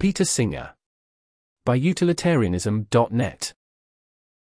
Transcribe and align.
Peter 0.00 0.24
Singer. 0.24 0.76
By 1.64 1.74
utilitarianism.net. 1.74 3.52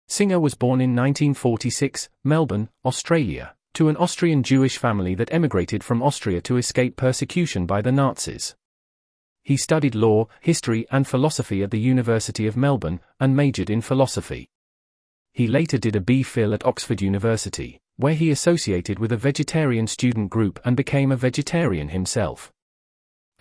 Singer 0.08 0.40
was 0.40 0.54
born 0.54 0.80
in 0.80 0.96
1946, 0.96 2.08
Melbourne, 2.24 2.70
Australia, 2.86 3.54
to 3.74 3.90
an 3.90 3.98
Austrian 3.98 4.42
Jewish 4.42 4.78
family 4.78 5.14
that 5.14 5.30
emigrated 5.30 5.84
from 5.84 6.02
Austria 6.02 6.40
to 6.40 6.56
escape 6.56 6.96
persecution 6.96 7.66
by 7.66 7.82
the 7.82 7.92
Nazis. 7.92 8.54
He 9.42 9.58
studied 9.58 9.94
law, 9.94 10.26
history, 10.40 10.86
and 10.90 11.06
philosophy 11.06 11.62
at 11.62 11.70
the 11.70 11.78
University 11.78 12.46
of 12.46 12.56
Melbourne 12.56 13.00
and 13.20 13.36
majored 13.36 13.68
in 13.68 13.82
philosophy. 13.82 14.48
He 15.34 15.46
later 15.46 15.76
did 15.76 15.96
a 15.96 16.00
B.Phil 16.00 16.54
at 16.54 16.64
Oxford 16.64 17.02
University, 17.02 17.78
where 17.96 18.14
he 18.14 18.30
associated 18.30 18.98
with 18.98 19.12
a 19.12 19.18
vegetarian 19.18 19.86
student 19.86 20.30
group 20.30 20.60
and 20.64 20.78
became 20.78 21.12
a 21.12 21.16
vegetarian 21.16 21.90
himself. 21.90 22.50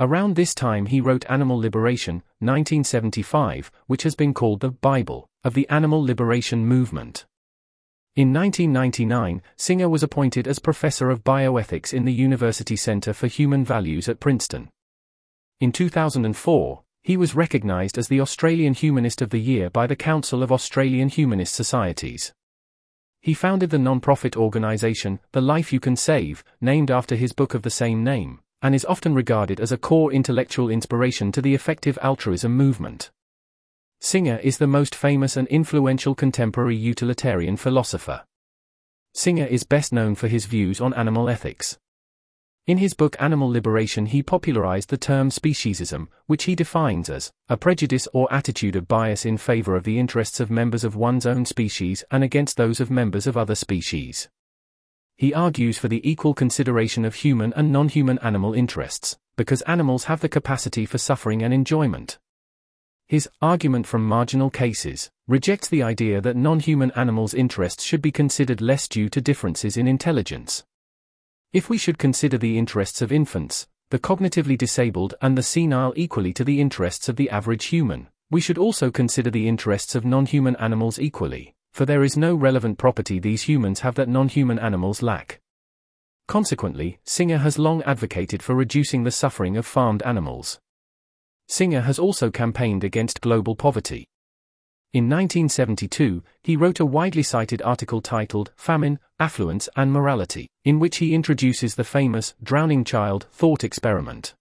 Around 0.02 0.36
this 0.36 0.55
time 0.55 0.88
he 0.88 0.99
wrote 0.99 1.29
Animal 1.29 1.59
Liberation, 1.59 2.23
1975, 2.39 3.71
which 3.86 4.01
has 4.01 4.15
been 4.15 4.33
called 4.33 4.60
the 4.60 4.71
Bible 4.71 5.29
of 5.43 5.54
the 5.54 5.69
animal 5.69 6.04
liberation 6.04 6.65
movement. 6.65 7.27
In 8.15 8.33
1999, 8.33 9.43
Singer 9.57 9.87
was 9.87 10.01
appointed 10.01 10.47
as 10.47 10.57
professor 10.57 11.11
of 11.11 11.24
bioethics 11.24 11.93
in 11.93 12.05
the 12.05 12.14
University 12.14 12.75
Center 12.75 13.14
for 13.14 13.27
Human 13.27 13.64
Values 13.64 14.10
at 14.10 14.19
Princeton. 14.19 14.69
In 15.60 15.71
2004, 15.71 16.82
he 17.04 17.15
was 17.15 17.36
recognized 17.36 17.99
as 17.99 18.07
the 18.07 18.21
Australian 18.21 18.74
Humanist 18.74 19.21
of 19.21 19.29
the 19.29 19.39
Year 19.39 19.69
by 19.69 19.86
the 19.86 19.96
Council 19.96 20.41
of 20.41 20.52
Australian 20.52 21.10
Humanist 21.10 21.54
Societies. 21.54 22.33
He 23.21 23.36
founded 23.36 23.69
the 23.69 23.77
non-profit 23.77 24.36
organization, 24.36 25.19
The 25.32 25.41
Life 25.41 25.71
You 25.71 25.79
Can 25.79 25.96
Save, 25.96 26.43
named 26.60 26.89
after 26.89 27.15
his 27.15 27.33
book 27.33 27.54
of 27.54 27.61
the 27.61 27.69
same 27.69 28.04
name 28.04 28.39
and 28.61 28.75
is 28.75 28.86
often 28.86 29.14
regarded 29.14 29.60
as 29.60 29.71
a 29.71 29.78
core 29.78 30.11
intellectual 30.11 30.69
inspiration 30.69 31.32
to 31.32 31.42
the 31.42 31.54
effective 31.54 31.97
altruism 32.02 32.56
movement. 32.56 33.11
Singer 34.00 34.39
is 34.44 34.58
the 34.58 34.67
most 34.67 34.95
famous 34.95 35.38
and 35.38 35.47
influential 35.50 36.16
contemporary 36.16 36.75
utilitarian 36.75 37.55
philosopher. 37.58 38.23
Singer 39.13 39.45
is 39.45 39.63
best 39.63 39.94
known 39.94 40.16
for 40.16 40.27
his 40.27 40.45
views 40.45 40.81
on 40.81 40.94
animal 40.94 41.30
ethics. 41.30 41.77
In 42.67 42.77
his 42.77 42.94
book 42.94 43.16
Animal 43.19 43.50
Liberation, 43.50 44.05
he 44.05 44.23
popularized 44.23 44.89
the 44.89 44.97
term 44.97 45.30
speciesism, 45.30 46.07
which 46.28 46.44
he 46.44 46.55
defines 46.55 47.09
as 47.09 47.31
a 47.50 47.57
prejudice 47.57 48.07
or 48.13 48.31
attitude 48.31 48.75
of 48.75 48.88
bias 48.88 49.25
in 49.25 49.38
favor 49.38 49.75
of 49.75 49.83
the 49.83 50.00
interests 50.00 50.39
of 50.39 50.52
members 50.52 50.83
of 50.83 50.95
one's 50.95 51.25
own 51.25 51.45
species 51.45 52.03
and 52.11 52.23
against 52.23 52.57
those 52.57 52.80
of 52.80 52.91
members 52.91 53.25
of 53.25 53.35
other 53.35 53.55
species. 53.55 54.30
He 55.22 55.36
argues 55.36 55.77
for 55.77 55.88
the 55.88 56.02
equal 56.02 56.33
consideration 56.33 57.05
of 57.05 57.14
human 57.14 57.53
and 57.53 57.72
non-human 57.72 58.17
animal 58.23 58.55
interests, 58.55 59.19
because 59.38 59.61
animals 59.67 60.05
have 60.05 60.19
the 60.19 60.28
capacity 60.28 60.83
for 60.83 60.97
suffering 60.97 61.44
and 61.44 61.53
enjoyment. 61.53 62.17
His 63.08 63.30
argument 63.39 63.86
from 63.86 64.03
marginal 64.03 64.50
cases 64.50 65.11
rejects 65.28 65.67
the 65.67 65.83
idea 65.83 66.22
that 66.22 66.36
non-human 66.36 66.89
animals' 66.95 67.36
interests 67.36 67.83
should 67.83 68.02
be 68.02 68.11
considered 68.11 68.61
less 68.61 68.88
due 68.88 69.09
to 69.09 69.22
differences 69.22 69.78
in 69.78 69.88
intelligence. 69.88 70.63
If 71.53 71.69
we 71.69 71.78
should 71.78 72.00
consider 72.00 72.39
the 72.39 72.58
interests 72.58 73.03
of 73.03 73.11
infants, 73.11 73.67
the 73.91 74.00
cognitively 74.00 74.58
disabled 74.58 75.13
and 75.22 75.38
the 75.38 75.44
senile 75.44 75.94
equally 75.95 76.33
to 76.33 76.44
the 76.44 76.59
interests 76.59 77.08
of 77.08 77.17
the 77.17 77.30
average 77.30 77.66
human, 77.66 78.08
we 78.31 78.41
should 78.41 78.58
also 78.58 78.89
consider 78.89 79.30
the 79.30 79.47
interests 79.47 79.94
of 79.94 80.03
non-human 80.03 80.56
animals 80.56 80.97
equally 80.97 81.53
for 81.72 81.86
there 81.86 82.03
is 82.03 82.17
no 82.17 82.36
relevant 82.36 82.77
property 82.77 83.19
these 83.19 83.44
humans 83.44 83.81
have 83.81 83.95
that 83.95 84.09
non-human 84.09 84.59
animals 84.59 85.02
lack. 85.02 85.39
Consequently, 86.28 87.00
Singer 87.03 87.39
has 87.39 87.59
long 87.59 87.81
advocated 87.83 88.41
for 88.41 88.55
reducing 88.55 89.03
the 89.03 89.11
suffering 89.11 89.58
of 89.58 89.66
farmed 89.66 90.03
animals. 90.03 90.59
Singer 91.47 91.81
has 91.81 92.00
also 92.00 92.31
campaigned 92.31 92.83
against 92.83 93.22
global 93.22 93.55
poverty. 93.55 94.05
In 94.94 95.05
1972, 95.05 96.22
he 96.44 96.58
wrote 96.58 96.80
a 96.80 96.86
widely 96.86 97.23
cited 97.23 97.61
article 97.61 98.02
titled 98.02 98.52
Famine, 98.56 99.00
Affluence 99.19 99.69
and 99.75 99.91
Morality, 99.91 100.50
in 100.66 100.79
which 100.79 100.97
he 100.97 101.13
introduces 101.13 101.75
the 101.75 101.84
famous 101.84 102.34
drowning 102.44 102.84
child 102.84 103.25
thought 103.31 103.63
experiment. 103.63 104.34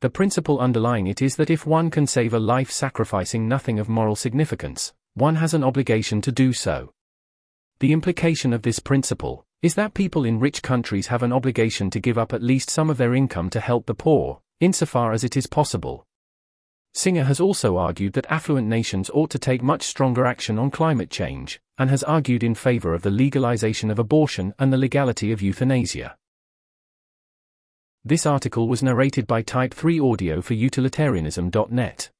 The 0.00 0.10
principle 0.10 0.58
underlying 0.58 1.06
it 1.06 1.20
is 1.20 1.36
that 1.36 1.50
if 1.50 1.66
one 1.66 1.90
can 1.90 2.06
save 2.06 2.32
a 2.32 2.38
life 2.38 2.70
sacrificing 2.70 3.48
nothing 3.48 3.78
of 3.78 3.88
moral 3.88 4.16
significance, 4.16 4.92
one 5.18 5.36
has 5.36 5.54
an 5.54 5.64
obligation 5.64 6.20
to 6.22 6.32
do 6.32 6.52
so. 6.52 6.92
The 7.80 7.92
implication 7.92 8.52
of 8.52 8.62
this 8.62 8.78
principle 8.78 9.44
is 9.62 9.74
that 9.74 9.94
people 9.94 10.24
in 10.24 10.38
rich 10.38 10.62
countries 10.62 11.08
have 11.08 11.22
an 11.22 11.32
obligation 11.32 11.90
to 11.90 12.00
give 12.00 12.16
up 12.16 12.32
at 12.32 12.42
least 12.42 12.70
some 12.70 12.90
of 12.90 12.96
their 12.96 13.14
income 13.14 13.50
to 13.50 13.60
help 13.60 13.86
the 13.86 13.94
poor, 13.94 14.40
insofar 14.60 15.12
as 15.12 15.24
it 15.24 15.36
is 15.36 15.46
possible. 15.46 16.04
Singer 16.94 17.24
has 17.24 17.40
also 17.40 17.76
argued 17.76 18.12
that 18.14 18.30
affluent 18.30 18.66
nations 18.66 19.10
ought 19.12 19.30
to 19.30 19.38
take 19.38 19.62
much 19.62 19.82
stronger 19.82 20.24
action 20.24 20.58
on 20.58 20.70
climate 20.70 21.10
change, 21.10 21.60
and 21.76 21.90
has 21.90 22.02
argued 22.04 22.42
in 22.42 22.54
favor 22.54 22.94
of 22.94 23.02
the 23.02 23.10
legalization 23.10 23.90
of 23.90 23.98
abortion 23.98 24.54
and 24.58 24.72
the 24.72 24.78
legality 24.78 25.32
of 25.32 25.42
euthanasia. 25.42 26.16
This 28.04 28.26
article 28.26 28.68
was 28.68 28.82
narrated 28.82 29.26
by 29.26 29.42
Type 29.42 29.74
3 29.74 30.00
Audio 30.00 30.40
for 30.40 30.54
utilitarianism.net. 30.54 32.10